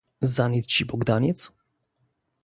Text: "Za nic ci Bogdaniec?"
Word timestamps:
"Za 0.21 0.47
nic 0.47 0.65
ci 0.65 0.85
Bogdaniec?" 0.85 1.51